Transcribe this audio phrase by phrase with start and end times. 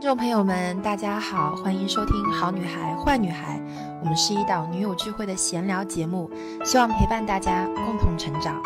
[0.00, 3.58] 听众朋友们，大家好，欢迎收听《好女孩坏女孩》，
[4.00, 6.30] 我们是一档女友聚会的闲聊节目，
[6.64, 8.62] 希望陪伴大家共同成长。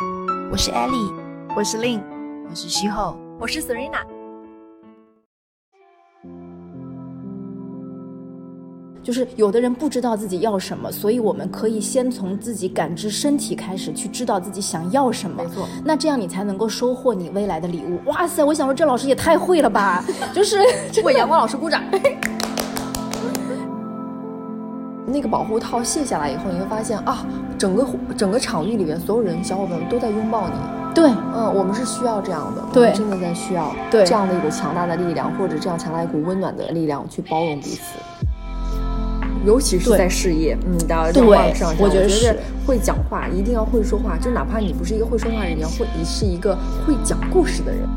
[0.53, 1.13] 我是 Ellie，
[1.57, 2.01] 我是 Lin，
[2.49, 4.14] 我是徐后，我是 Serena。
[9.05, 15.45] 就是有的人不知道自己要什么，所以我们可以先从自己感知身体开始，去知道自己想要什么。
[15.45, 18.01] 没错，那这样你才能够收获你未来的礼物。
[18.07, 20.03] 哇塞，我想说这老师也太会了吧！
[20.33, 20.59] 就是
[21.05, 21.83] 为阳光老师鼓掌。
[25.07, 27.27] 那个保护套卸下来以后，你会发现啊，
[27.59, 27.87] 整个
[28.17, 30.55] 整个场域里面所有人小伙伴们都在拥抱你。
[30.95, 37.99] 对，嗯，我们是需要这样的，对，真的在需要对这样的一股强大的力量，或者这样强大一股温暖的力量去包容彼此。
[39.45, 44.17] 尤其是在事业，嗯，的对，上，我觉得是会讲话，一定要会说话。
[44.17, 47.89] 就哪怕你不是一个会说话的人，你要会，你是一个会讲故事的人。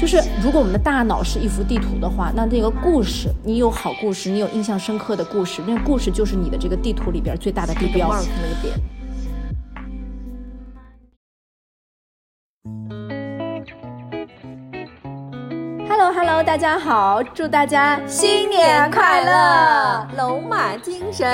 [0.00, 8.08] 就是如果我们的大脑是一幅地图的话，那那个故事，你有好故事，你有印象深刻的故事，那个故事就是你的这个地图里边最大的地标。
[8.08, 8.97] 那个点。
[16.08, 21.28] Hello Hello，大家好，祝大家新年快乐，龙马精神。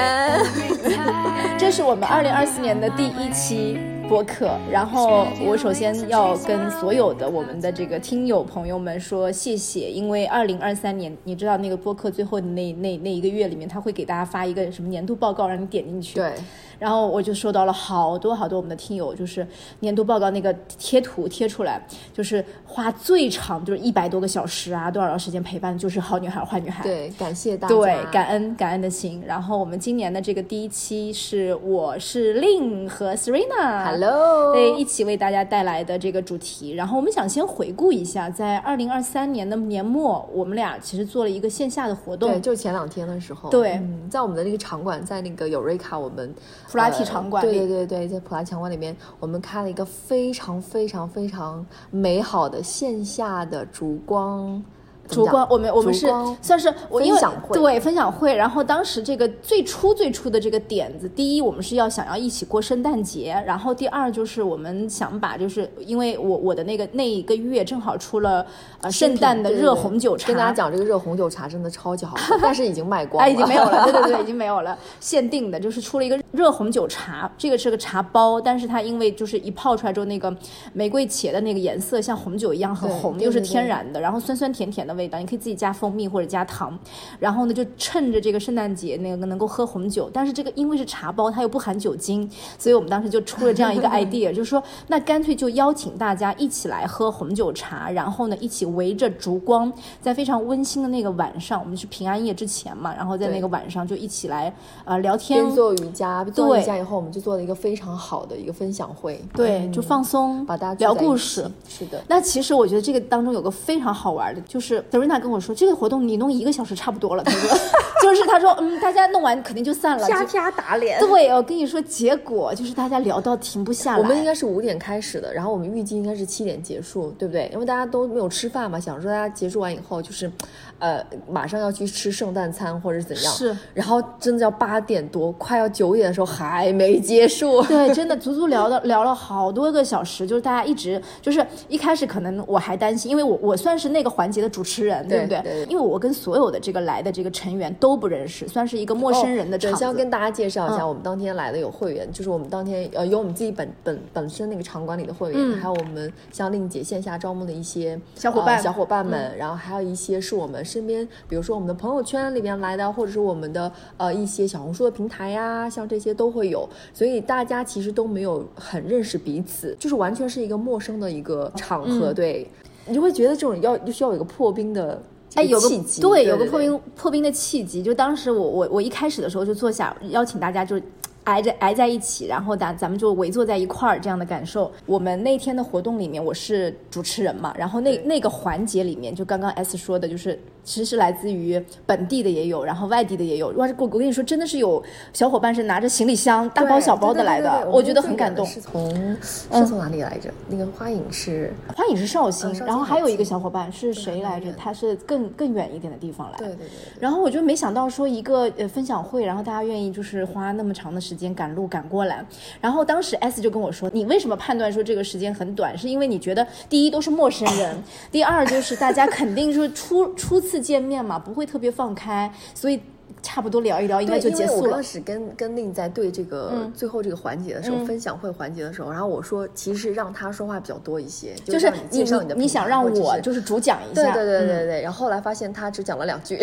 [1.56, 16.16] 这是我们二零二四年的第一期播客，然后我首先要跟所有的我们的这个听友朋友们说谢谢，因为二零二三年，你知道那个播客最后的那那那一个月里面，他会给大家发一个什么年度报告，让你点进去。
[16.16, 16.32] 对。
[16.78, 19.46] 然后我就收到了好多好多我们的听友，就是
[19.80, 21.80] 年度报告那个贴图贴出来，
[22.12, 26.82] 就是花最长就是一百多个小时啊，多少时间陪伴，就是好女孩坏女孩。
[26.82, 27.74] 对，感谢大家。
[27.74, 29.22] 对，感恩感恩的心。
[29.26, 33.84] 然后我们今年的这个第一期是我是 Lin 和 Serena。
[33.84, 34.52] Hello。
[34.52, 36.72] 对，一起为大家带来的这个主题。
[36.72, 42.30] 然后我们想先回顾一下，在二零二三年的年末，我们俩其实做了一个线下的活动。
[42.30, 43.50] 对，就前两天的时候。
[43.50, 46.34] 对、嗯，在我们的那个场馆，在那个有瑞卡，我们。
[46.70, 54.62] 普拉提场馆对对对对，在普拉提场馆里面，我们开了一个非常非常非常美好的线下的烛光。
[55.08, 56.06] 烛光，我们我们是
[56.40, 58.34] 算是我分享会，对分享会。
[58.34, 68.44] 然后当时这个最初最初的这个点子，第一，我们是要想要一起过圣诞节，然后第二就是我们想把，就是因为我我的那个那一个月正好出了
[68.80, 80.34] 呃圣诞的热红酒茶，跟大家讲这个热红酒茶真的超级好喝，但是已经卖光了， 哎，已经没有了，对对对， 已经没有了，限定的就是出了一个热红酒茶，这个是个茶包，但是它因为就是一泡出来之后，那个
[80.72, 86.78] 玫瑰茄的那个颜色像红酒一样很红，又是天然的，然后酸酸甜甜的味道，你可以自己加蜂蜜或者加糖，
[87.18, 92.28] 然后呢就趁着这个圣诞节那个能够喝红酒，但是这个因为是茶包，它又不含酒精，
[92.58, 112.02] 所以我们当时就出了这样一个 idea， 就是说那干脆就邀请大家一起来喝红酒茶，然后呢一起围着烛光，在非常温馨的那个晚上，我们是平安夜之前嘛，然后在那个晚上就一起来呃聊天，做瑜伽，做瑜伽以后我们就做了一个非常好的一个分享会，对，嗯、就放松，把大家聊故事，是的。
[112.08, 117.24] 那其实我觉得这个当中有个非常好玩的，就是 Serena 跟我说，这个活动你弄一个小时差不多了。
[117.24, 117.58] 他说，
[118.02, 120.98] 就是他说，嗯，大家弄完肯定就散了，啪啪打脸。
[121.00, 123.98] 对，我跟你说，结果就是大家聊到停不下来。
[123.98, 127.50] 我们应该是五点开始的，然后我们预计应该是七点结束，对不对？
[127.52, 130.30] 因为大家都没有吃饭嘛，想说大家结束完以后就是，
[130.78, 133.32] 呃，马上要去吃圣诞餐或者是怎样。
[133.32, 133.56] 是。
[133.72, 137.62] 然后真的要八点多，快要九点的时候还没结束。
[137.62, 145.42] 对，真的足足聊到聊了好多个小时，就是大家一直就是一开始可能我还担心，因为我我算是那个环节的主持人，对不对？
[145.42, 149.84] 对因为我跟所有的这个来的这个成员都不认识，算是一个陌生人的场子。
[149.84, 172.48] 哦、先跟大家介绍一下，嗯、我们当天来的有会员，就是我们当天呃有我们自己本本本身那个场馆里的会员，嗯、还有我们像令姐线下招募的一些小伙伴、呃、小伙伴们，嗯、然后还有一些是我们身边，比如说我们的朋友圈里面来的，或者是我们的呃一些小红书的平台呀，像这些都会有，所以大家其实都没有很认识彼此，就是完全是一个陌生的一个场合，嗯、对，
[172.86, 175.02] 你就会觉得这种要需要有一个破冰的。
[175.34, 175.68] 哎，有个
[176.00, 177.82] 对有个破冰破冰的契机。
[177.82, 180.80] 就当时我我我一开始的时候就坐下邀请大家就
[181.24, 184.70] 挨着挨在一起，然后咱咱们就围坐在一块儿这样的感受。
[184.86, 193.48] 我们那天的活动里面，我是主持人嘛，然后那那个环节里面，就刚刚 S 说的，就是其实是来自于本地的也有，然后外地的也有。
[193.50, 194.82] 哇，我我跟你说，真的是有
[195.12, 198.44] 小伙伴是拿着行李箱大包小包的来的，我觉得很感动。
[198.44, 200.28] 是从是从哪里来着？
[200.48, 204.52] 那个花影是花影是绍兴，然后还有一个小伙伴是谁来着？
[204.52, 206.38] 他是更更远一点的地方来。
[206.38, 207.00] 对对对对。
[207.00, 212.26] 然后我就没想到说一个呃分享会，然后大家愿意就是花那么长的时时间赶路赶过来。
[212.60, 215.78] 然后当时 S 就跟我说：“你为什么判断说这个时间很短？
[215.78, 217.72] 是因为你觉得第一都是陌生人，
[218.10, 222.80] 第二就是大家肯定是初 初次见面嘛，不会特别放开，所以。”
[223.22, 224.60] 差不多聊一聊，应该就结束了。
[224.62, 234.82] 我当时跟跟令在对这个最后这个环节的时候，分享会环节的时候，然后我说，其实让他说话比较多一些，就是介绍你的，你想让我就是主讲一下，对对对对对。
[234.82, 236.36] 然后后来发现他只讲了两句，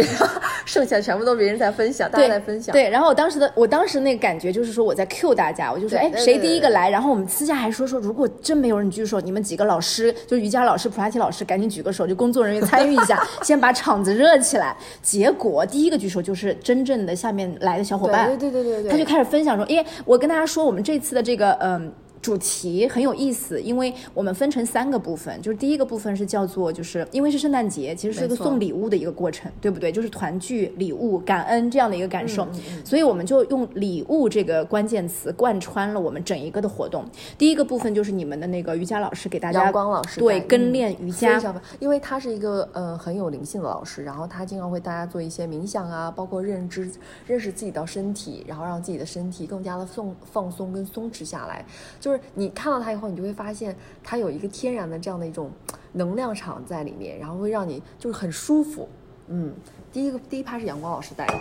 [0.65, 2.71] 剩下全部都别人在分享，大家在分享。
[2.73, 6.89] 对，然后我当时的我当时那个感觉就是说我在 Q 大家，我就说，哎，谁第一个来？
[6.89, 14.75] 然后我们私下还说说，如果真没有人举手，你们几个老师，就瑜伽老师、普拉提老师，赶紧举个手，就工作人员参与一下， 先把场子热起来。
[15.01, 17.51] 结果第一个举手就是真正的下面。
[17.61, 21.91] 来的小伙伴，对对对对对，他就开始分享说，因为我跟大家说，我们这次的这个嗯。
[22.21, 29.91] 主题很有意思，因为我们分成三个部分，就是第一个部分是叫做，就是因为是圣诞节，其实是一个送礼物的一个过程，对不对？
[29.91, 32.47] 就是团聚、礼物、感恩这样的一个感受，
[32.85, 37.03] 所以我们就用礼物这个关键词贯穿了我们整一个的活动。
[37.37, 41.41] 第一个部分就是你们的那个瑜伽老师给大家，阳光老师对跟练瑜伽，
[41.79, 46.91] 因为他是一个呃很有灵性的老师，然后他经常会大家做一些冥想啊，包括认知、
[47.25, 51.65] 认识自己的身体，然后让自己的身体更加的放放松跟松弛下来，
[51.99, 52.91] 就就是你看到它。
[52.91, 53.73] 以后你就会发现，
[54.03, 55.49] 它有一个天然的这样的一种
[55.93, 58.89] 能量场在里面，然后会让你就是很舒服。
[59.31, 59.53] 嗯，
[59.93, 61.33] 第一个第一趴是阳光老师带的，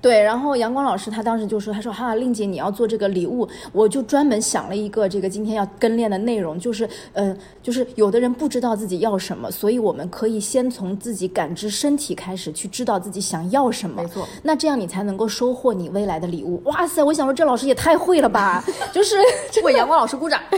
[0.00, 0.22] 对。
[0.22, 14.02] 然后阳光老师他当时就说：“他说哈，令姐你要做这个礼物，我就专门想了一个这个今天要跟练的内容，就是嗯，就是有的人不知道自己要什么，所以我们可以先从自己感知身体开始，去知道自己想要什么。
[14.02, 16.62] 没错，那这样你才能够收获你未来的礼物。
[16.64, 19.16] 哇塞，我想说这老师也太会了吧，就 是
[19.62, 20.40] 为阳光老师鼓掌。”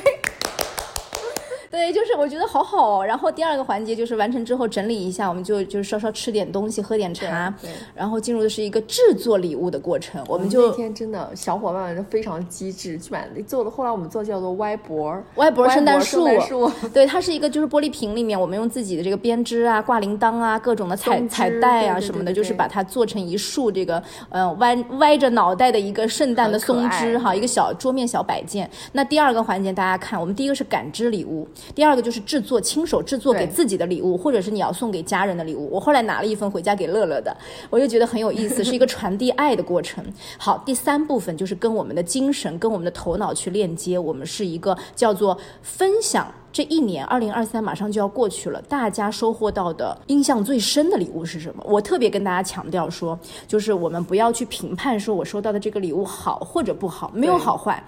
[1.70, 3.04] 对，就是我觉得好好。
[3.04, 7.52] 然后第二个环节就是完成之后整理一下，我们就就是稍稍吃点东西，喝点茶，
[7.94, 10.24] 然后进入的是一个制作礼物的过程。
[10.28, 13.70] 我们就那天真的小伙伴们都非常机智，去买做的。
[13.70, 16.26] 后来我们做叫做歪脖，歪脖圣诞树。
[16.94, 28.68] 对，它是一个就是玻璃瓶里面，我们用自己的这个编织啊、挂铃铛啊、各种的彩彩带啊什么的，就是把它做成一束这个呃歪歪着脑袋的一个圣诞的松枝哈，一个小桌面小摆件。
[28.92, 31.46] 那第二个环节大家看，我们第一个是感知礼物。
[31.74, 35.68] 第二个就是制作，亲手制作给自己的礼物，或者是你要送给家人的礼物。
[35.70, 37.36] 我后来拿了一份回家给乐乐的，
[37.70, 40.04] 我就觉得很有意思，是一个传递爱的过程。
[40.38, 46.26] 好，第三部分就是跟我们的精神、跟我们的头脑去链接，我们是一个叫做分享。
[46.58, 51.64] 这一年，二零二三马上就要过去了，大家收获到的印象最深的礼物是什么？
[51.64, 53.16] 我特别跟大家强调说，
[53.46, 57.80] 就是我们不要去评判说我收到的这个礼物好或者不好，没有好坏，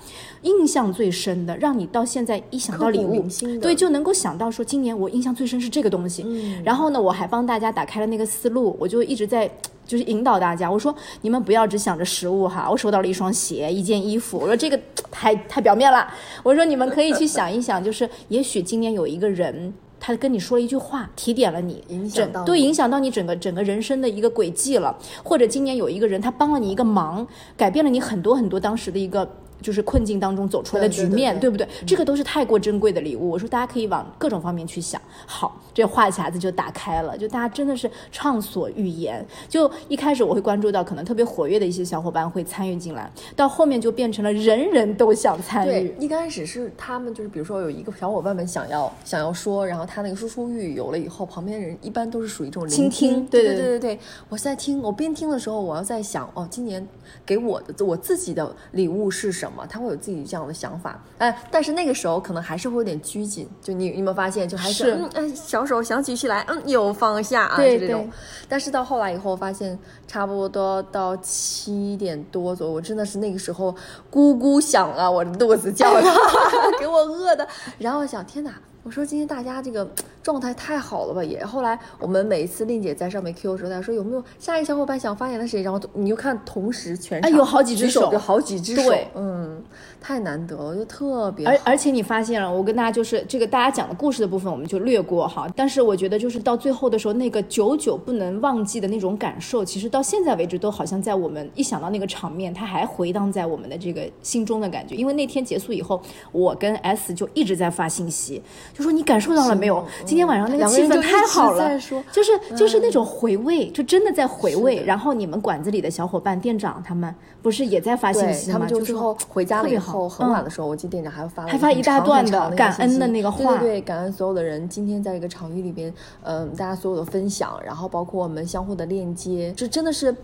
[0.43, 3.27] 印象最深的，让你到现在一想到礼物，
[3.61, 6.25] 对，就能够想到说今年我印象最深是这个东西。
[6.63, 9.51] 然后呢，我还帮大家打开了那个思路，我就一直在。
[9.91, 14.79] 就是引导大家，我说你们不要只想着食物哈，我收到了一双鞋，一件衣服，我说这个
[15.11, 16.07] 太太表面了，
[16.45, 27.27] 我说你们可以去想一想，就是也许今年有一个人，他跟你说了一句话，提点了你，影响到对影响到你整个整个人生的一个轨迹了，或者今年有一个人他帮了你一个忙，
[27.57, 29.29] 改变了你很多很多当时的一个。
[29.61, 31.67] 就是困境当中走出来的局面，对不对？
[31.87, 33.31] 这个都是太过珍贵的礼物。
[33.31, 35.01] 我说大家可以往各种方面去想。
[35.27, 39.25] 好，这话匣子就打开了，就大家真的是畅所欲言。
[39.49, 45.71] 就一开始我会关注到可能特别活跃的一些小伙伴会参与进来，到后面就变成了人人都想参与。
[45.71, 53.27] 对，一开始是他们就是比如说有一个小伙伴们想要想要说，然后他那个输出欲有了以后，旁边人一般都是属于这种倾听。
[53.27, 53.99] 对对对对对，
[54.29, 56.87] 我在听，我边听的时候，我要在想，哦，今年
[57.25, 59.50] 给我的我自己的礼物是什么？
[59.69, 60.21] 他会有自己。
[60.30, 63.49] 这样的想法，哎，但是那个时候可能还是会有点拘谨。
[63.61, 68.09] 就你，你有没有发现，就还是嗯，嗯，小手想举起来，嗯，又放下啊，就这种。
[68.49, 69.76] 但是到后来以后，发现
[70.07, 73.75] 差不多到七点多左右，我真的是那个时候
[74.12, 76.02] 咕咕响啊，我的肚子叫的，
[76.78, 77.49] 给我饿的。
[77.78, 78.52] 然后想，天哪！
[78.83, 79.87] 我说今天大家这个
[80.23, 81.23] 状态太好了吧？
[81.23, 85.63] 也后来我们每一次令姐在上面 Q 的时候，她说有没有下一个小伙伴想发言的谁？
[85.63, 89.63] 然后你就看同时全场有好几只手，有好几只手，嗯，
[90.01, 91.47] 太难得了，就特别。
[91.47, 95.47] 而而且你发现了，我跟大家就是这个大家讲的故事的部分，我们就略过哈。
[95.55, 104.95] 但是我觉得就是到最后的时候，那个久久不能忘记的那种感受，其实到现在为止都好像在我们一想到那个场面，它还回荡在我们的这个心中的感觉。
[104.95, 106.01] 因为那天结束以后，
[106.33, 108.41] 我跟 S 就一直在发信息。
[108.73, 109.85] 就说你感受到了没有？
[110.05, 111.79] 今天晚上那个气氛太好了，
[112.12, 114.83] 就是就是那种回味，就真的在回味。
[114.85, 118.53] 然后你们馆子里的小伙伴、店长他们不是也在发信息吗？
[118.55, 130.15] 他们就之后回家了以后很晚的时候，我记得店长还发了还发一大段的感恩的那个话，对对对，感恩所有的人今天在一个场域里边，嗯，大家所有的分享，然后包括我们相互的链接，这真的是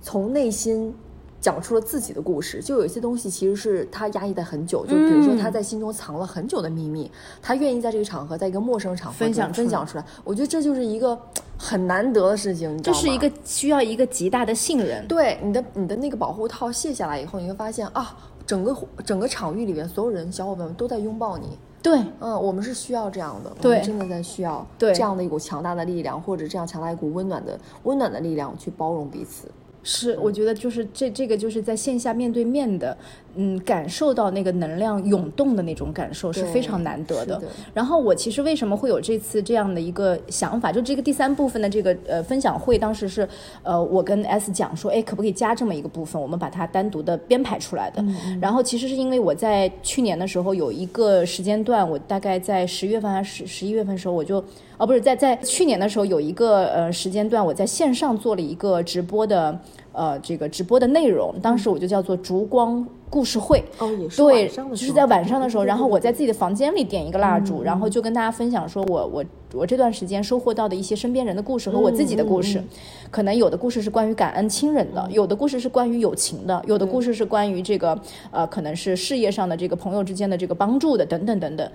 [0.00, 0.94] 从内心。
[1.42, 7.10] 讲出了自己的故事，就有一些东西其实是他压抑的很久，就比如说他在心中藏了很久的秘密，
[7.42, 10.04] 他愿意在这个场合，在一个陌生场合分享分享出来。
[10.22, 11.18] 我觉得这就是一个
[11.58, 15.04] 很难得的事情，这是一个需要一个极大的信任。
[15.08, 21.58] 对你的你的那个保护套卸下来以后，你会发现啊，整个整个场域里面所有人小伙伴们都在拥抱你。
[21.82, 29.48] 对，嗯，我们是需要这样的，我们，真的在需要这样的一股强大的力量，或者这样强大一股温暖的温暖的力量去包容彼此。
[29.82, 32.96] 是，我觉得就是这这个就是在线下面对面的，
[33.34, 37.40] 嗯，感受到那个能量涌动的那种感受是非常难得的。
[37.72, 40.70] 然后我其实为什么会有这次这样的一个想法？
[40.70, 43.28] 就这个第三部分的这个呃分享会，当时是
[43.62, 46.20] 呃我跟 S 讲说，哎，可不可以加这么一个部分？
[46.20, 48.04] 我们把它单独的编排出来的。
[48.40, 54.44] 然后其实是因为我在去年的时候有一个时间段，我大概在十月份还是十十一月份的时候，我就
[54.76, 59.58] 哦不是在在去年的时候有一个呃时间段，我在线上做了一个直播的。
[59.92, 63.62] 呃，这个直播的内容，当时我就叫做“烛光故事会”。
[63.78, 72.62] 哦，也是对，就是在晚上的时候，然后我在自己的房间里点一个蜡烛，然后就跟大家分享说，我我我这段时间收获到的一些身边人的故事和我自己的故事。
[73.10, 77.98] 可能有的故事是关于感恩亲人的，有的故事是关于友情的，有的故事是关于这个
[78.30, 81.70] 呃，可能是事业上的这个朋友之间的这个帮助的，等等等等。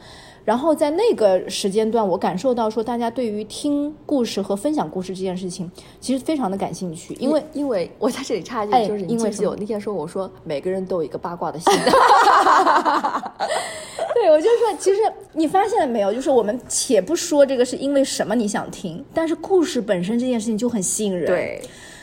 [0.47, 7.13] 然后在那个时间段，我感受到说，大家对于听故事和分享故事这件事情，其实非常的感兴趣。
[7.15, 11.73] 因为，因为我在这里插一句，就是因为有那天说，我说每个人都有一个八卦的心。
[14.15, 15.01] 对，我就说，其实
[15.33, 16.13] 你发现了没有？
[16.13, 21.27] 就是我们且不说这个是因为什么你想听，但是故事本身这件事情就很吸引人。
[21.27, 21.61] 对。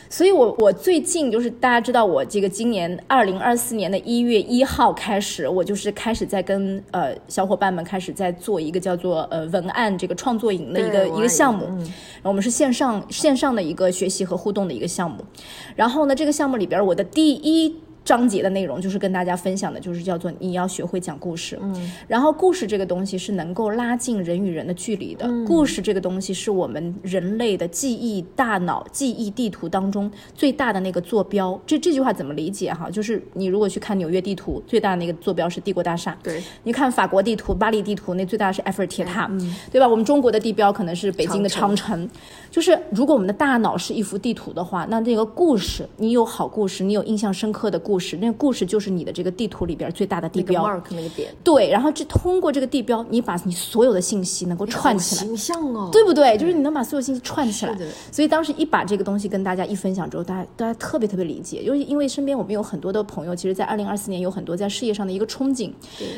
[0.09, 11.93] 所以，我我最近就是大家知道，我这个今年二零二四年的一月一号开始，我就是开始在跟呃小伙伴们开始在做一个叫做呃文案这个创作营的一个一个项目，嗯
[12.23, 15.17] 我们是线上线上的一个学习和互动的一个项目，
[15.75, 17.75] 然后呢，这个项目里边我的第一。
[18.05, 21.57] 章节的内容就是跟大家分享的，就是叫做你要学会讲故事。
[21.59, 25.27] 嗯，然后故事这个东西是能够拉近人与人的距离的。
[25.47, 31.59] 故事这个东西是我们人类的记忆大脑记忆地图当中最大的那个坐标。
[31.65, 32.87] 这这句话怎么理解哈？
[32.91, 36.15] 就是你如果去看纽约地图，最大的那个坐标是帝国大厦。
[36.21, 39.27] 对，你看法国地图、巴黎地图，那最大的是埃菲尔铁塔，
[39.71, 39.87] 对吧？
[39.87, 42.07] 我们中国的地标可能是北京的长城。
[42.51, 47.94] 就是如果我们的大脑是一幅地图的话，那这个故事，你有好故事，你有印象深刻的故。
[47.95, 51.33] 故事，那个故事就是你的这个地图里边最大的地标，mark 那个点。
[51.45, 56.37] 对，然后这通过这个地标，你把你所有的信息能够串起来，形象哦，对不对？
[56.37, 57.77] 就是你能把所有信息串起来。
[58.11, 65.71] 所以当时一把这个东西跟大家一分享之后，大家大家特别特别理解，因为因为身边我们有很多的朋友，其实，在二零二四年有很多在事业上的一个憧憬，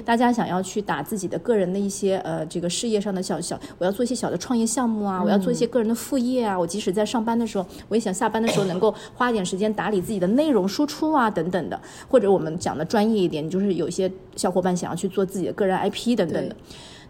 [0.04, 12.48] 大家想要去打自己的个人的一些呃这个事业上的小小，我要做一些小的创业项目啊，我要做一些个人的副业啊，我即使在上班的时候，我也想下班的时候能够花一点时间打理自己的内容输出啊等等的，或者我们。
[12.58, 16.56] 讲的专业一点，就是有些小伙伴想要去做自己的个人 IP 等等的。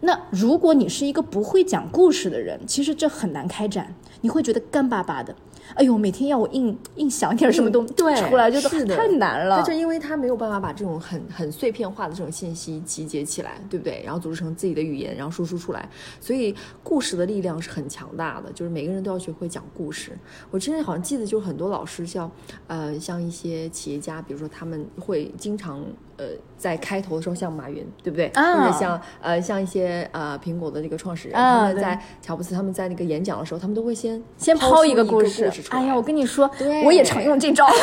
[0.01, 5.33] 那如果你是一个不会讲故事的人，其实这很难开展，你会觉得干巴巴的。
[5.77, 9.61] 哎呦，每天要我硬硬想点什么东西出来，就是太难了。
[9.61, 14.01] 就是因为他没有办法把这种很很碎片化的这种信息集结起来，对不对？
[14.03, 15.87] 然后组织成自己的语言，然后输出出来。
[16.19, 16.53] 所以
[16.83, 20.17] 故事的力量是很强大的，就是每个人都要学会讲故事。
[20.49, 22.29] 我之前好像记得，就是很多老师像
[22.65, 25.85] 呃像一些企业家，比如说他们会经常
[26.17, 26.25] 呃
[26.57, 28.27] 在开头的时候像马云，对不对？
[28.33, 35.51] 啊或者像呃像一些呃苹果的这个创始人，他们在乔布斯他们在那个演讲的时候，他们都会先先抛一个故事。
[35.69, 36.49] 哎呀，我跟你说，
[36.85, 37.67] 我也常用这招。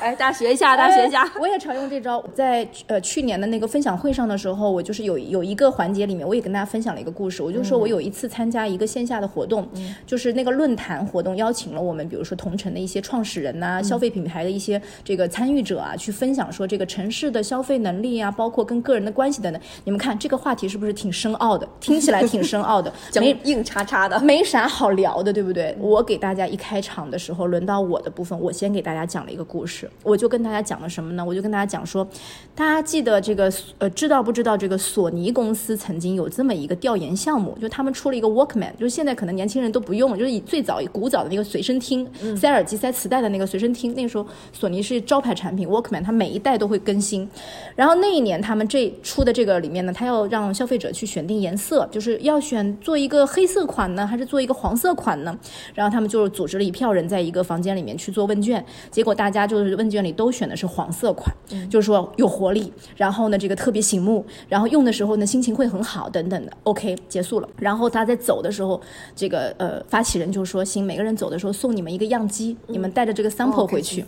[0.00, 1.28] 哎，大家学一下，大家学一下。
[1.40, 2.24] 我也常用这招。
[2.32, 7.42] 在呃去年的那个分享会上的时候，我就是有有一个环节里面，我也跟大家分享了一个故事。
[7.42, 9.68] 我就说我有一次参加一个线下的活动，
[10.06, 19.62] 就是那个论坛活动，邀请了我们比如说同城的一些创始人呐、消费品牌的一些这个参与者啊，去分享说这个城市的消费能力啊，包括跟个人的关系等等。
[19.84, 21.68] 你们看这个话题是不是挺深奥的？
[21.80, 25.76] 听起来挺深奥的， 没硬叉叉的，没啥好聊的，对不对？
[25.80, 29.88] 我给大家一开场的时候，轮到我的部分，我先给大家讲了一个故事。
[30.02, 31.24] 我就跟大家讲了什么呢？
[31.24, 32.06] 我就跟大家讲说，
[32.54, 37.56] 大家记得这个呃，知道不知道这个索尼公司曾经有这么一个调研项目？
[37.60, 42.06] 就他们出了一个 Walkman，就是现在可能年轻人都不用，就是以最早古早的那个随身听，
[42.36, 43.94] 塞耳机塞磁带的那个随身听。
[43.94, 47.17] 那个时候索尼是招牌产品，Walkman 它每一代都会更新。
[47.18, 47.28] 新。
[47.74, 55.36] 然后那一年他们这出的这个里面呢，他要让消费者去选定颜色，就是要选做一个黑色款呢，还是做一个黄色款呢？
[55.74, 61.34] 然后他们就组织了一票人在一个房间里面去做问卷，结果大家就是问卷里都选的是黄色款，
[61.68, 66.52] 就是说有活力，然后呢这个特别醒目，然后用的时候呢心情会很好等等的。
[66.64, 67.48] OK，结束了。
[67.58, 68.80] 然后他在走的时候，
[69.14, 74.04] 这个呃发起人就说行，每个人走的时候送你们一个样机，你们带着这个 sample 回去。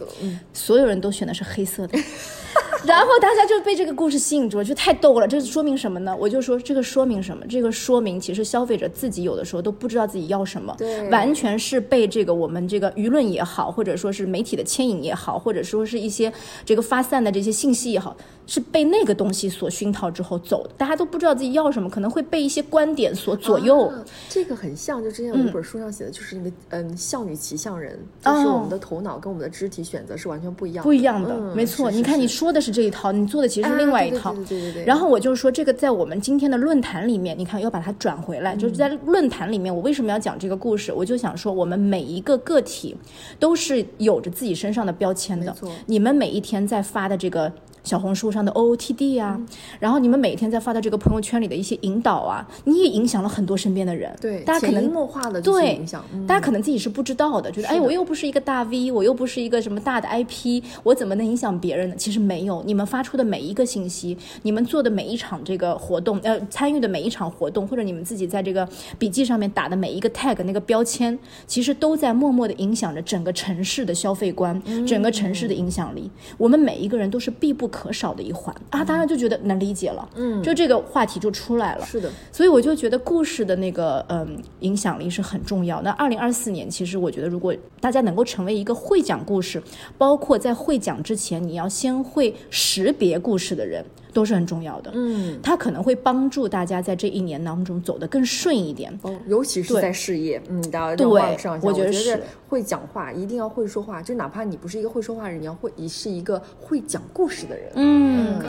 [0.53, 1.99] 所有人都选的是黑色的。
[2.85, 5.29] 然后大家就被这个故事吸引住了，就太逗了。
[5.29, 6.17] 这说明什么呢？
[6.19, 7.45] 我就说这个说明什么？
[7.49, 16.33] 这个说明其实消费者自己有的时候都不知道自己要什么，对，完全是被这个我们这个舆论也好，或者说是媒体的牵引也好，或者说是一些
[16.65, 18.17] 这个发散的这些信息也好。
[18.51, 23.93] 是被那个东西所熏陶之后走的，大家都不知道自己要什么，可能会被一些观点所左右。
[24.29, 31.93] 这个很像，就之前有一本书上写的，就是那个嗯，项羽骑象人，就是我们的头脑跟我们的肢体选择是完全不一样的，不一样的，没错。
[31.93, 34.35] 你看你说的是这一套，你做的其实是另外一套。
[34.35, 34.85] 对对对。
[34.85, 40.93] 然后我就说，这个在我们今天的论坛里面，你看要把它转回来，就是在论坛里面，我为什么要讲这个故事？
[40.93, 42.97] 我就想说，我们每一个个体
[43.39, 45.55] 都是有着自己身上的标签的。
[45.87, 47.53] 你们每一天在发的这个。
[47.83, 49.41] 小红书上的 OOTD 啊，
[49.79, 54.15] 然后你们每天在发的这个朋友圈里的一些引导啊，你也影响了很多身边的人。
[54.21, 61.95] 对，大家可能默化的对影响，大家可能自己是不知道的，觉得哎，我又不是一个大 V，我又不是一个什么大的 IP，我怎么能影响别人呢？
[61.97, 68.69] 其实没有，你们发出的每一个信息，你们做的每一场这个活动，呃，参与的每一场活动，或者你们自己在这个
[68.99, 76.11] 笔记上面打的每一个 tag 那个标签，其实都在默默的影响着整个城市的消费观，整个城市的影响力。
[76.37, 78.55] 我们每一个人都是必不可少的一环。
[78.71, 85.81] 啊，当然就觉得能理解了，嗯，就这个话题就出来了，是的，所以我就觉得故事的那个嗯影响力是很重要。
[85.83, 89.63] 那二零二四年，其实我觉得如果大家能够成为一个会讲故事，
[89.97, 93.85] 包括在会讲之前，你要先会识别故事的人。
[94.13, 100.63] 都是很重要的，嗯，它可能会帮助大家在这一年当中走得更顺一点，哦，尤其是在事业，嗯，
[100.97, 102.21] 对，我觉得是。
[102.49, 108.41] 会讲话，一定要会说话，就哪怕你不是一个会说话人，你要会，你是一个会讲故事的人，嗯。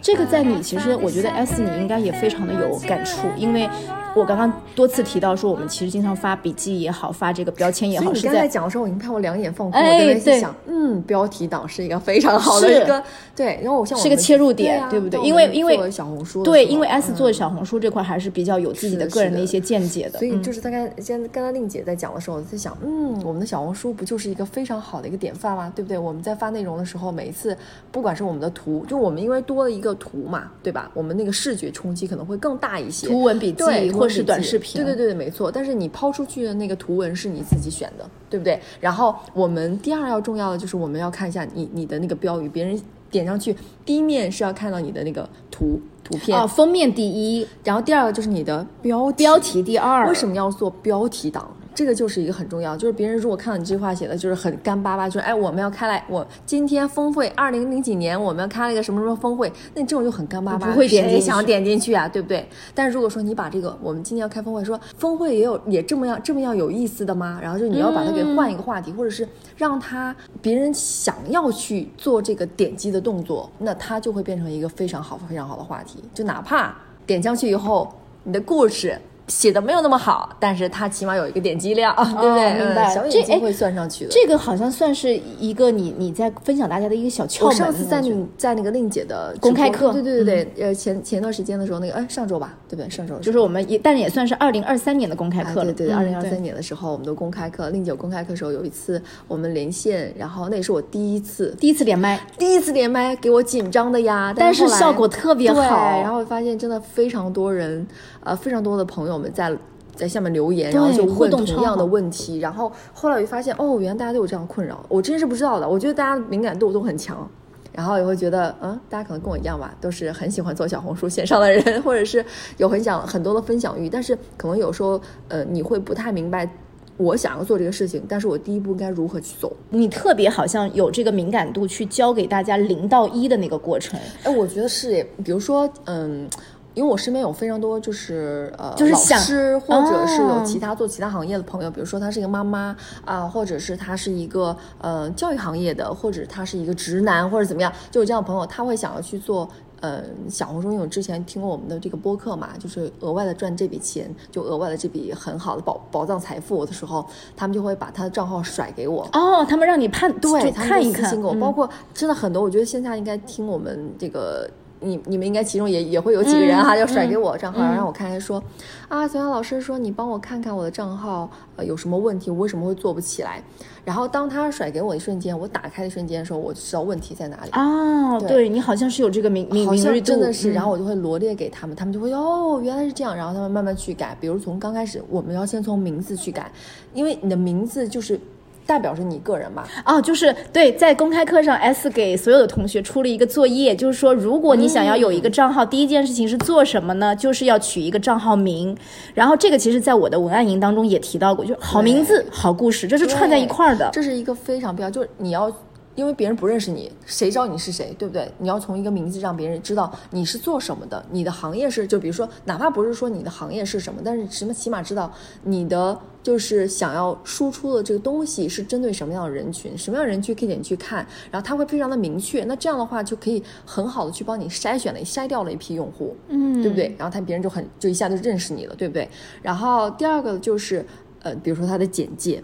[0.00, 3.68] 这个在你其实，我觉得 S 你应该也非常的有感触，因为
[4.14, 8.12] 我刚刚多次提到说，我们其实经常发笔记也好，发这个标签也好。
[8.12, 13.02] 你刚才讲的时候，我已经看我两眼放空，我在在想，嗯，标题党是一个非常好的一个
[13.34, 15.20] 对，然后我像是一个切入点，对不对？
[15.22, 25.72] 因为因为小红书对，因为 S 做小红书这块还是比较有自己的个人的一些见解的，所以就是在刚先刚刚令姐在讲的时候，我在想，嗯，我们的小红书不就是一个非常好的一个典范吗？
[25.74, 25.96] 对不对？
[25.96, 27.56] 我们在发内容的时候，每一次
[27.90, 29.96] 不管是我们的图，就我们因为多了一个。
[30.02, 30.90] 图嘛，对吧？
[30.94, 33.06] 我们那个视觉冲击可能会更大一些。
[33.06, 33.62] 图文笔记
[34.02, 35.50] 或是短视频，对对对，没错。
[35.50, 38.60] 但是你抛出去的那个图文是你自己选的，对不对？
[38.80, 50.08] 然后我们第二要重要的就是我们要看一下你你的那个标语，别人点上去，第一面是要看到你的那个图图片哦，封面第一，然后第二个就是你的标标题第二。
[50.08, 51.54] 为什么要做标题党？
[51.74, 62.46] 这个就是一个很重要，就是别人如果看到你这句话写的就是很干巴巴，就是哎我们要开来，我今天峰会二零零几年我们要开了一个什么什么峰会，那你这种就很干巴巴，不会点击，想点进去啊，对不对？
[62.74, 67.38] 但是如果说你把这个我们今天要开峰会，说峰会也有也这么样这么样有意思的吗？
[67.42, 77.92] 然后就你要把它给换一个话题，或者是让他别人想要去做这个点击的动作，那它就会变成一个非常好非常好的话题，就哪怕点上去以后，
[78.24, 79.00] 你的故事。
[79.32, 82.52] 写的没有那么好，但是它起码有一个点击量，对不对？
[82.54, 82.94] 明白。
[82.94, 84.10] 小眼睛会算上去的。
[84.10, 87.48] 这个好像算是一个你你在分享大家的一个小窍门。
[87.48, 92.90] 我上次在你在那个令姐的公开课，对对对对，呃前前段时间的时候，那个哎上周吧，对不对？
[92.90, 95.72] 上周就是我们也，但是也算是二零二三年的公开课了。
[95.72, 106.02] 对对，二零二三年的时候，我们的公开课，令姐公开课的时候有一次我们连线，然后那也是我第一次第一次连麦，第一次连麦给我紧张的呀，但是效果特别好。
[106.02, 107.86] 然后发现真的非常多人，
[108.24, 109.56] 呃，非常多的朋友们在。
[109.94, 115.68] 在下面留言，然后就问同样的问题，然后后来我就发现，哦，原来大家都有这样困扰，我真是不知道的。
[115.68, 117.28] 我觉得大家敏感度都很强，
[117.72, 122.24] 然后也会觉得，嗯，大家可能跟我一样吧，都是很喜欢做小红书线上的人，或者是
[122.56, 126.50] 有很想很多的分享欲，但是可能有时候，呃，你会不太明白
[126.96, 129.54] 我想要做这个事情，但是我第一步该如何去走？
[129.68, 134.00] 你特别好像有这个敏感度去教给大家零到一的那个过程。
[134.22, 136.26] 哎，我觉得是，比如说，嗯。
[136.74, 149.48] 因为我身边有非常多就是呃就是老师或者是有其他做其他行业的朋友，比如说她是一个妈妈啊，或者是她是一个呃教育行业的，或者她是一个直男或者怎么样，就有这样的朋友，他会想要去做。
[149.82, 157.04] 呃，小红书因为我之前听过我们的这个播客嘛，就是额外的赚这笔钱，就额外的这笔很好的宝宝藏财富的时候，
[157.36, 159.02] 他们就会把他的账号甩给我。
[159.12, 164.48] 哦，他们让你判对，他们看一看就私信给我，嗯包括真的很多，我觉得线下应该听我们这个。
[164.82, 168.42] 你你们应该其中也也会有几个人哈，嗯要甩给我账号，然后嗯让我看看说，
[168.88, 173.42] 啊，小杨老师说你帮我看看我的账号呃有什么问题，我为什么会做不起来？
[173.84, 177.50] 然后当他甩给我一瞬间，我打开的瞬间的时候，我就知道问题在哪里。
[177.52, 184.16] 哦，对对你好像是有这个敏敏好像敏锐度，真的是，嗯然后我就会罗列给他们，他们就会哦，原来是这样，然后他们慢慢去改。
[184.20, 186.50] 比如从刚开始，我们要先从名字去改，
[186.94, 188.18] 因为你的名字就是
[188.66, 189.66] 代表着你个人吧。
[189.84, 197.14] 哦，就是对，在公开课上，S 给所有的同学出了一个作业，就是说，如果你想要有一个账号，第一件事情是做什么呢？
[197.14, 198.76] 就是要取一个账号名。
[199.14, 203.90] 然后这个其实在我的文案营当中也提到过，就是好名字、好故事，这是串在一块儿的。
[203.92, 205.52] 这是一个非常必要，就是你要。
[205.94, 208.26] 因为别人不认识你，谁知道你是谁，对不对？
[208.38, 215.12] 你要从一个名字让别人知道你是做什么的，你的行业是，就比如说，哪怕不是说你的行业是什么，但是什么起码知道
[215.44, 222.44] 你的就是想要输出的这个东西是针对什么样的人群，什么样的人群可以点去看，然后它会非常的明确。
[222.44, 226.94] 那这样的话就可以很好的去帮你筛选了筛掉了一批用户，嗯对不对？
[226.96, 229.08] 然后他别人就很就一下就认识你了，对不对？
[229.42, 230.84] 然后第二个就是
[231.22, 232.42] 呃，比如说他的简介。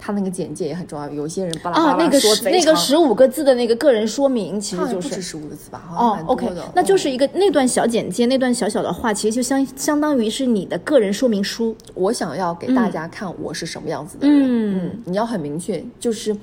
[0.00, 5.20] 他那个简介也很重要，有些人巴拉巴啊，拉那个十那个十五个字的那个个人说明，其实就是。
[5.20, 6.64] 十五个字吧，好像哦，OK，的。
[6.74, 11.76] 那就是嗯一个那段小简介，那段小小的话，其实就相相当于是你的个人说明书。
[11.92, 14.40] 我想要给大家看我是什么样子的人。
[14.42, 16.34] 嗯嗯，你要很明确，就是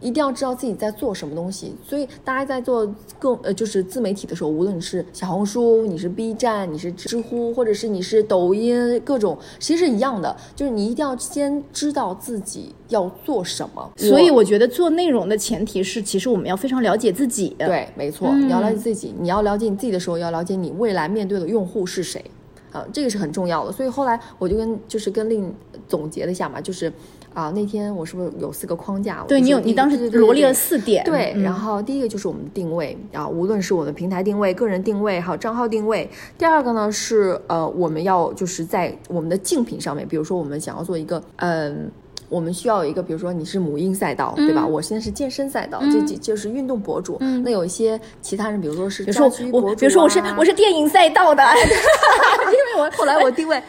[0.00, 1.74] 一定要知道自己在做什么东西。
[1.86, 2.86] 所以大家在做
[3.18, 13.90] 更呃就是自媒体的时候，无论你是小红书，你是 B 站，你是知乎，或者是你是抖音，各种其实是一样的，就是你一定要先知道自己要做什么。
[13.96, 17.56] 所以我觉得做内容的前提是，其实我们要非常了解自己。
[17.58, 22.24] 对，没错，嗯你要了解自己，你要了解你自己的时候，要了解你未来面对的用户是谁，
[22.72, 23.72] 啊，这个是很重要的。
[23.72, 25.54] 所以后来我就跟就是跟令
[25.88, 26.92] 总结了一下嘛，就是
[27.36, 29.22] 啊，那天我是不是有四个框架？
[29.28, 31.04] 对你有，你当时罗列了四点。
[31.04, 36.08] 对，嗯然后第一个就是我们的定位啊，无论是我的平台定位、个人定位，还有账号定位。
[36.38, 41.90] 第二个呢是呃，我们要就是在我们的竞品上面，比如说我们想要做一个嗯。
[42.28, 44.64] 我们需要有一个，比如说你是母婴赛道，对吧？
[44.64, 47.16] 嗯我现在是健身赛道，这这就是运动博主。
[47.44, 51.40] 那有一些其他人，比如说是比如说我，家居博主、啊，比如说我是我是电影赛道的
[52.50, 53.64] 因为我后来我定位，哎，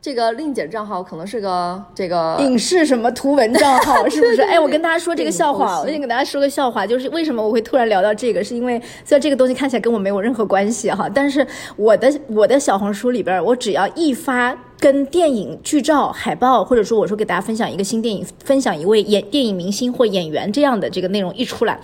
[0.00, 4.42] 这个令姐账号可能是个这个影视什么图文账号，是不是？
[4.46, 11.44] 哎，我跟大家说这个笑话，我先给大家说个笑话，就是为什么我会突然聊到这个，是因为虽然这个东西看起来跟我没有任何关系哈，但是
[11.76, 14.56] 我的我的小红书里边，我只要一发。
[14.78, 21.80] 跟电影剧照、海报，或者说我说给大家分享一个新电影，分享一位演电影明星或演员这样的这个内容一出来，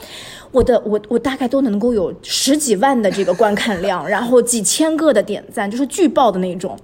[0.53, 6.79] 我的我我大概都能够有十几万的这个观看量，然后几千个的点赞，就是巨爆的那种。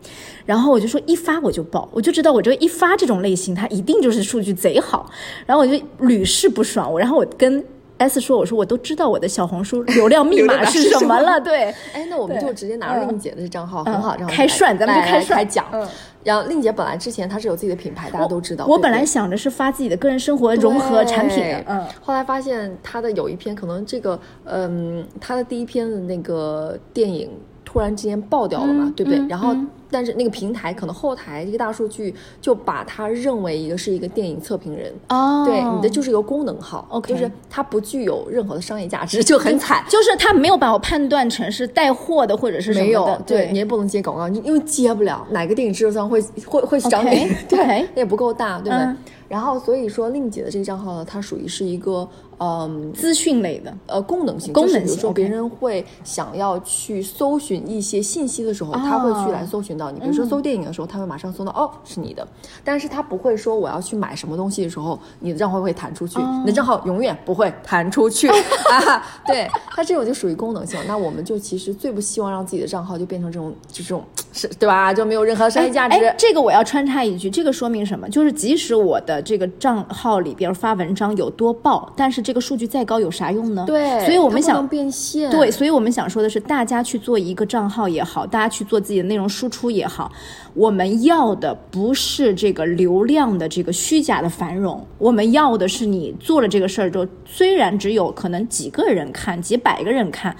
[0.44, 5.08] 然后我就说一发我就爆，我就知道我这一发这种类型，它一定就是数据贼好。
[5.46, 7.64] 然后我就屡试不爽，我然后我跟
[8.00, 11.64] S 说，我说我都知道我的小红书流量密码 是什么了，对。
[11.92, 15.66] 哎，那我们就直接拿着令姐的这账号，嗯很好，账号开涮咱们就来开讲。
[15.72, 15.86] 嗯
[16.22, 18.66] 然后令姐本来之前她是有自己的品牌，大家都知道。
[18.66, 27.30] 我本来想着是发自己的个人生活融合产品的，嗯，后来发现她的有一篇可能这个，嗯，她的第一篇的那个电影
[27.70, 29.18] 突然之间爆掉了嘛，嗯对不对？
[29.20, 34.92] 嗯然后嗯但是那个平台可能后台这个大数据就把它认为一个是一个电影测评人。
[35.08, 39.84] 哦对，你的就是一个功能号 OK 就是它不具有任何的商业价值，就很惨。
[39.90, 47.58] 就是它没有把我判断成是带货的或者是什么没有的，，对你也不能接广告，你因为接不了，哪个电影制作商会会会找你 对
[47.94, 48.78] 那也不够大，对不对？
[48.78, 48.96] 嗯
[49.30, 52.08] 然后所以说，令姐的这个账号呢，它属于是一个
[52.40, 52.92] 嗯。
[52.92, 53.72] 资讯类的。
[53.86, 60.00] 呃，功能性，功能就是比如说别人会想要去搜寻一些信息的时候，他会去来搜寻到你。
[60.00, 62.26] 比如说嗯搜电影的时候，他会马上搜到哦是你的，
[62.64, 68.28] 但是他不会说我要去买什么东西的时候，你的账号会弹出去，哦你的账号永远不会弹出去
[68.70, 69.02] 啊。
[69.26, 70.78] 对，它这种就属于功能性。
[70.86, 74.92] 那我们就其实最不希望让自己的账号就变成这种就这种是对吧？
[74.92, 76.04] 就没有任何商业价值。
[76.04, 78.08] 哎，这个我要穿插一句，这个说明什么？
[78.08, 83.64] 就是即使我的这个账号里边发文章有多爆，但是这个数据再高有啥用呢？
[83.66, 85.30] 对，所以我们想变现。
[85.30, 90.10] 对，所以我们想说的是，大家去做一个账号也好，大家去做自己的内容输出也好，
[90.54, 100.36] 我们要的不是这个流量的这个虚假的繁荣，我们要的是你做了这个事儿之后，虽然只有可能几个人看、几百个人看。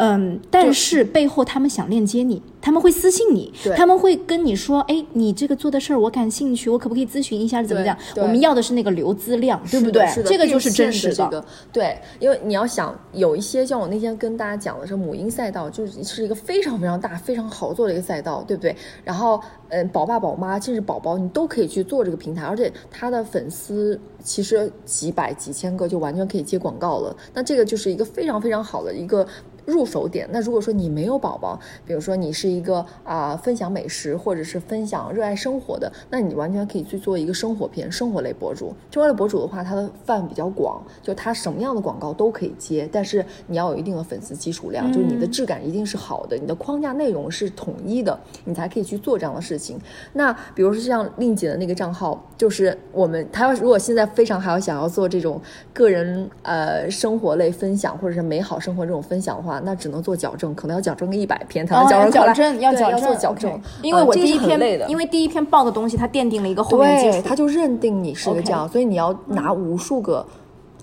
[0.00, 7.60] 嗯，但是背后他们想链接你，他们会私信你，他们会跟你说，哎，你这个做的事儿我感兴趣，我可不可以咨询一下？
[7.64, 7.98] 怎么讲？
[8.14, 10.08] 我们要的是那个流资量，对不对？
[10.24, 11.44] 这个就是真实的。
[11.72, 18.76] 对，因为你要想有一些，像我那天跟大家讲的是母婴赛道，就是是一个非常非常大、非常好做的一个赛道，对不对？
[19.02, 27.16] 然后，嗯，宝爸宝妈甚至宝宝，你都可以去做这个平台，而且他的粉丝其实几百几千个就完全可以接广告了。
[27.34, 29.26] 那这个就是一个非常非常好的一个。
[29.68, 30.26] 入手点。
[30.32, 38.74] 那如果说你没有宝宝，比如说你是一个啊分享美食或者是分享热爱生活的，那你完全可以去做一个生活片、生活类博主。
[38.90, 49.78] 生活类博主的话，它的范比较广，就它什么样的广告都可以接，但是你要有一定的粉丝基础量，就是你的质感一定是好的，你的框架内容是统一的，你才可以去做这样的事情。
[50.14, 55.40] 那比如说像令姐的那个账号，就是我们他要如果现在非常还要想要做这种
[55.74, 59.57] 个人呃生活类分享或者是美好生活这种分享的话。
[59.64, 70.26] 那只能做矫正，可能要矫正个一百篇才能矫正矫正要矫正做矫正，因为我第一篇因为第一篇报的东西，它奠定了一个后面基础，他就认定你是个这样，所以你要拿无数个，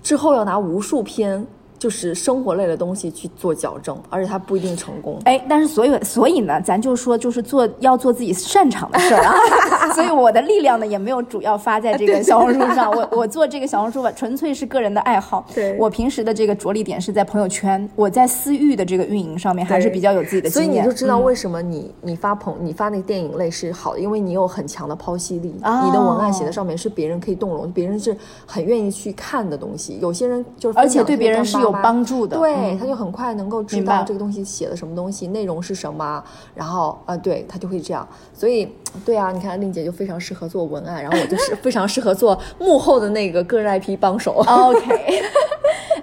[0.02, 1.46] 之后要拿无数篇。
[1.78, 5.18] 就是生活类的东西去做矫正，而且它不一定成功。
[5.24, 9.34] 哎，但是所以所以呢，咱就说就是做要做自己擅长的事儿啊。
[9.94, 12.90] 所以我的力量呢，也没有主要发在这个小红书上。
[12.90, 15.46] 我我做这个小红书吧，纯粹是个人的爱好。
[15.54, 20.72] 对，我平时的这个着力点是在朋友圈，我在私域的这个运营上面还是比较有自己的经验。
[20.72, 29.98] 所以你就知道为什么你你发朋你发那个电影类是好的，因为你有很强的剖析力，你的文案写在上面是别人可以动容，别人是很愿意去看的东西。
[30.00, 32.36] 有些人就是而且对别人是有帮助的。
[32.38, 36.22] 对，他就很快能够知道这个东西写的什么东西，内容是什么，
[36.54, 38.06] 然后啊，对他就会这样。
[38.32, 38.72] 所以，
[39.04, 44.44] 对啊，你看令姐就非常适合做文案，然后我就是非常适合做幕后的那个个人 IP 帮手。
[44.46, 45.22] OK。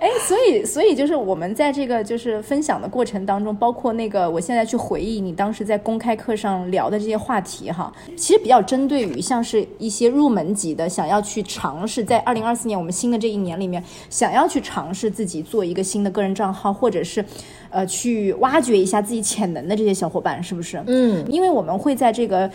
[0.04, 17.24] 哎，所以，所以就是我们在这个就是分享的过程当中，包括那个，我现在去回忆你当时在公开课上聊的这些话题哈，其实比较针对于像是一些入门级的，想要去尝试在二零二四年我们新的这一年里面，想要去尝试自己做一个新的个人账号，或者是，
[17.70, 20.84] 呃，去挖掘一下自己潜能的这些小伙伴，是不是？
[20.88, 22.52] 嗯，因为我们会在这个。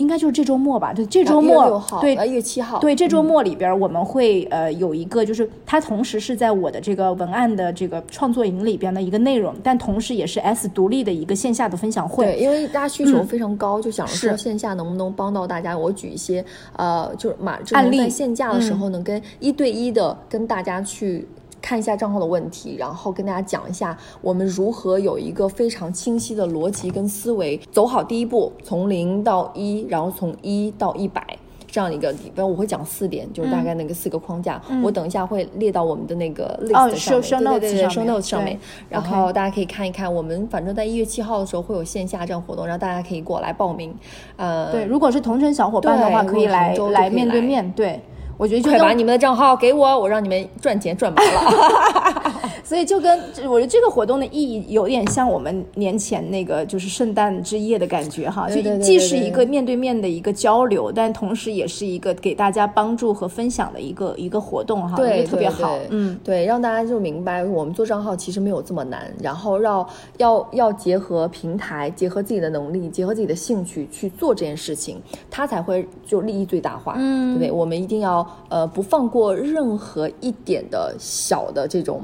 [0.00, 12.24] 应该就是这周末吧，对，这周末，对，一月七号，对，这周末里边我们会呃有一个，就是它同时是在我的这个文案的这个创作营里边的一个内容，但同时也是 S 独立的一个线下的分享会。
[12.24, 15.76] 对，因为大家需求非常高，就想说线下能不能帮到大家？
[15.76, 16.42] 我举一些
[16.76, 21.28] 呃，就是马案例，在线下的时候能跟一对一的跟大家去。
[21.60, 31.24] 看一下账号的问题，然后跟大家讲一下我们如何有一个非常清晰的逻辑跟思维，走好第一步，从零到一，然后从一到一百
[31.70, 40.12] 这样的一个，比如我会讲四点，就是大概那个四个框架，我等一下会列到我们的那个 list 上面，对对对，show notes 上面，然后大家可以看一看。
[40.12, 43.94] 我们反正在一月七号的时候会有线下这样活动，然后大家可以过来报名。
[44.36, 48.00] 呃，对，如果是同城小伙伴的话，可以来来面对面对。
[48.40, 52.32] 我觉得就把你们的账号给我，我让你们赚钱赚麻了。
[52.64, 74.98] 所以就跟我觉得这个活动的意义有点像我们年前那个就是圣诞之夜的感觉哈，就既是一个面对面的一个交流，但同时也是一个给大家帮助和分享的一个一个活动哈，对，特别好，嗯，对，让大家就明白我们做账号其实没有这么难，然后要要要结合平台，结合自己的能力，结合自己的兴趣去做这件事情，
[75.28, 77.50] 它才会就利益最大化，嗯，对不对？
[77.50, 78.24] 我们一定要。
[78.48, 82.02] 呃，不放过任何一点的小的这种，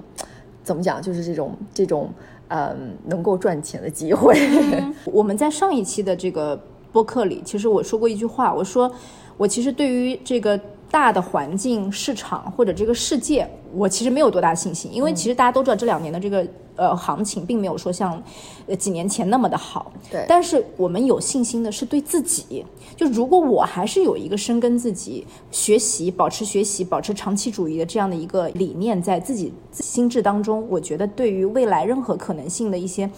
[0.63, 2.11] 怎么讲，就是这种这种，
[2.49, 4.39] 嗯，能够赚钱的机会。
[5.07, 6.59] 我们在上一期的这个
[6.93, 8.91] 播客里，其实我说过一句话，我说
[9.37, 10.59] 我其实对于这个
[10.91, 16.47] 大的环境、市场或者这个世界，我其实没有多大信心，因为其实大家都知道这两年的这个。
[16.79, 18.23] 呃，行情并没有说像，
[18.67, 19.91] 呃几年前那么的好。
[20.11, 20.27] 对。
[20.29, 22.63] 但是我们有信心的是对自己，
[22.95, 33.09] 就如果我还是有一个深耕自己、学习、保持学习、保持长期主义的这样的一个理念在自己心智当中，我觉得对于未来任何可能性的一些。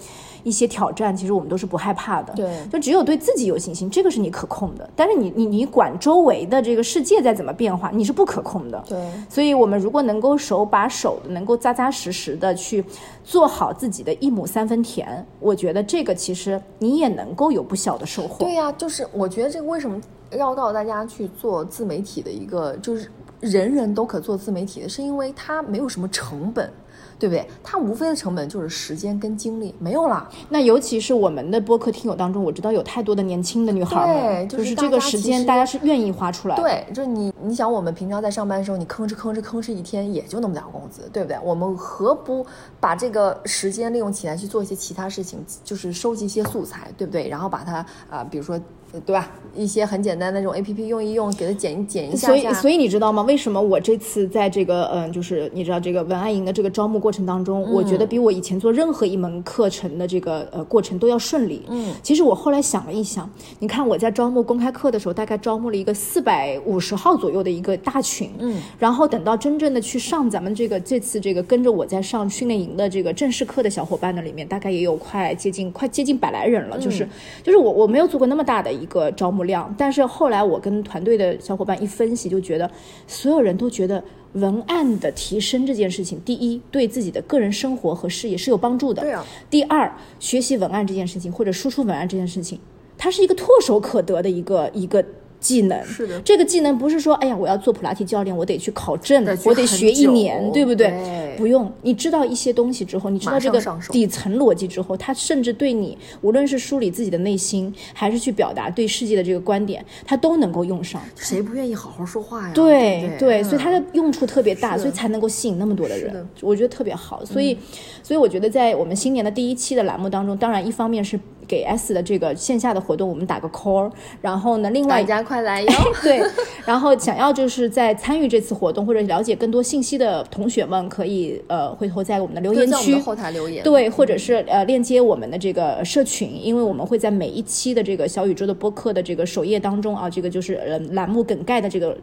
[0.45, 2.33] 一些挑战，其实我们都是不害怕的。
[2.33, 4.89] 对，就只有对自己有信心，这个是你可控的。
[4.95, 8.83] 但是你你你管周围的这个世界在怎么变化，你是不可控的。
[8.89, 12.83] 对，所以我们如果能够手把手的，能够扎扎实实的去
[13.23, 15.07] 做好自己的一亩三分田，
[15.41, 18.39] 我觉得这个其实你也能够有不小的收获。
[18.39, 26.73] 对呀，就是我觉得这个为什么要到大家去做自媒体的一个，就是人人都可做自媒体的，是因为它没有什么成本。
[27.19, 27.47] 对不对？
[27.65, 30.29] 它无非的成本就是时间跟精力，没有了。
[30.49, 36.57] 那尤其是我们的播客听友当中，我知道有太多的年轻的女孩们，对就是这个时间大家是愿意花出来。
[36.57, 41.37] 对，就是你，你想我们平常在上班的时候，你吭哧吭哧吭哧一天也就那么点工资，对不对？
[41.43, 42.47] 我们何不
[42.79, 47.29] 把这个时间利用起来去做一些其他事情，就是收集一些素材，对不对？
[47.29, 48.59] 然后把它啊，比如说。
[49.05, 49.31] 对吧？
[49.55, 52.29] 一些很简单的那种 A P P 用一用，给它剪一剪一下。
[52.29, 53.23] 所以，所以你知道吗？
[53.23, 61.63] 为什么我这次在这个嗯，就是你知道这个文案营的这个招募过程当中，我觉得比我以前做任何一门课程的这个呃过程都要顺利。
[61.69, 68.31] 嗯，其实我后来想了一想，你看我在招募公开课的时候，大概招募了一个四百五十号左右的一个大群。
[68.39, 76.79] 嗯，然后等到真正的去上咱们这个这次这个跟着我在上训练营的这个正式课的小伙伴的里面，大概也有快接近快接近百来人了。
[76.79, 77.07] 就是
[77.43, 78.78] 就是我我没有做过那么大的。
[78.81, 82.71] 一个招募量，但是后来我跟团队的小伙伴一分析，就觉得
[83.07, 84.03] 所有人都觉得
[84.35, 89.03] 文案的提升这件事情，第一对自己的个人生活和事业是有帮助的。
[89.03, 89.25] 对啊。
[89.51, 92.59] 第二，学习文案这件事情或者输出文案这件事情，
[92.97, 95.05] 它是一个唾手可得的一个一个。
[95.41, 100.93] 技能是的，这个技能不是说，哎呀，我要做普拉提教练，我得去考证，我得学一年，对不对？
[101.37, 111.01] 不用，你知道一些东西之后，你知道这个底层逻辑之后，他甚至对你，无论是梳理自己的内心，还是去表达对世界的这个观点，他都能够用上。
[111.15, 112.53] 谁不愿意好好说话呀？
[112.53, 116.27] 对对，所以它的用处特别大，所以才能够吸引那么多的人。
[116.41, 117.57] 我觉得特别好，所以，
[118.03, 121.19] 所以我觉得在我们新年的第一期的栏目当中，当然一方面是。
[121.49, 125.73] 给 S 的这个线下的活动，我们打个 call，然后呢，另外大家快来哟！
[126.05, 126.21] 对，
[126.67, 141.97] 然后想要就是在参与这次活动或者了解更多信息的同学们，可以呃回头在我们的留言区后台留言，对，或者是呃链接我们的这个社群，因为我们会在每一期的这个小宇宙的播客的这个首页当中啊，这个就是呃栏目梗概的这个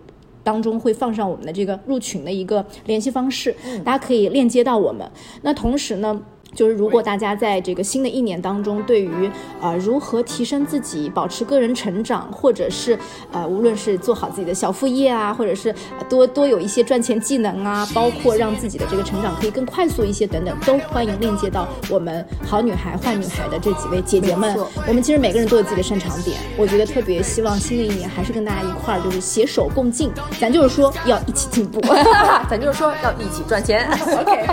[0.44, 5.08] 当中会放上我们的这个入群的一个联系方式，大家可以链接到我们。
[5.44, 6.20] 那同时呢。
[6.56, 9.30] 就是如果大家在这个新的一年当中，对于
[9.62, 12.98] 呃如何提升自己、保持个人成长，或者是
[13.32, 15.76] 呃无论是做好自己的小副业啊，或者是
[16.08, 24.56] 多多有一些赚钱技能啊，包括让自己的这个成长可以更快速一些等等，都欢迎链接到我们好女孩坏女孩的这几位姐姐们。
[24.88, 31.82] 我们其实每个人都有自己的擅长点，我觉得特别希望新的一年还是跟大家一块儿就是携手共进，咱就是说要一起进步，
[32.50, 33.86] 咱就是说要一起赚钱。
[34.18, 34.48] OK，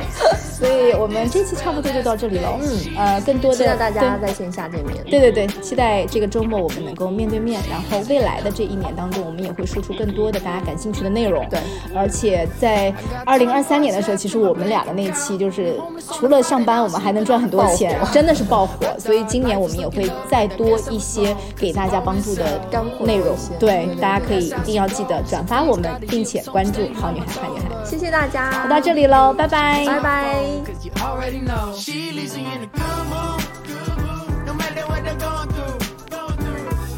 [0.53, 1.92] 所以我们这期差不多。
[1.93, 4.97] 就到这里了，嗯，呃，更多的期待大家在线下见面。
[5.05, 11.47] 对对对，期待这个周末我们能够面对面，然后未来的这一年当中，我们也会输出更多的大家感兴趣的内容。
[11.49, 11.61] 对，
[11.95, 12.93] 而且在
[13.25, 15.79] 二零二三年的时候，其实我们俩的那期就是
[16.13, 18.75] 除了上班，我们还能赚很多钱，真的是爆火。
[18.99, 22.61] 所以今年我们也会再多一些给大家帮助的
[23.01, 23.37] 内容。
[23.59, 27.85] 对，大家可以一定要记得转发我们，并且关注好女孩坏女孩。
[27.85, 30.35] 谢谢大家，我到这里喽，拜拜，拜拜。
[31.83, 34.47] She leaves me in a good mood.
[34.47, 35.79] No matter what they're going through.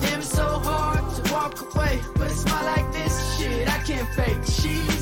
[0.03, 2.01] Damn, it's so hard to walk away.
[2.17, 4.45] But a smile like this, shit, I can't fake.
[4.45, 4.94] She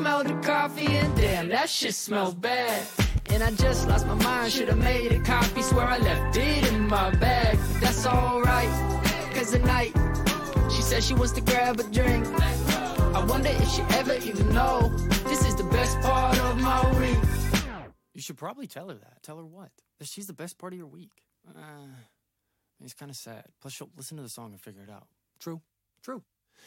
[0.00, 2.86] smell the coffee, and damn, that shit smells bad.
[3.28, 6.88] And I just lost my mind, should've made a copy, swear I left it in
[6.88, 7.58] my bag.
[7.74, 8.70] But that's alright,
[9.34, 9.92] cause at night,
[10.70, 12.26] she said she wants to grab a drink.
[13.18, 14.88] I wonder if she ever even know
[15.28, 17.18] this is the best part of my week.
[18.14, 19.22] You should probably tell her that.
[19.22, 19.70] Tell her what?
[19.98, 21.12] That she's the best part of your week.
[21.46, 21.92] Uh,
[22.82, 23.44] it's kind of sad.
[23.60, 25.08] Plus, she'll listen to the song and figure it out.
[25.38, 25.60] True.
[26.02, 26.22] True.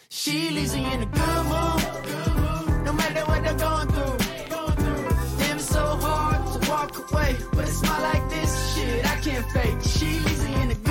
[0.09, 4.17] She leaves me in a good mood, no matter what I'm going through.
[5.39, 9.45] Damn, it's so hard to walk away, but it's smile like this, shit, I can't
[9.51, 9.81] fake.
[9.81, 10.82] She leaves me in a